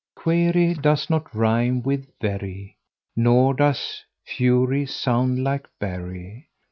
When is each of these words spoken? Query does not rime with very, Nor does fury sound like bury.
Query 0.15 0.73
does 0.73 1.11
not 1.11 1.31
rime 1.31 1.83
with 1.83 2.07
very, 2.19 2.75
Nor 3.15 3.53
does 3.53 4.03
fury 4.25 4.87
sound 4.87 5.43
like 5.43 5.69
bury. 5.79 6.49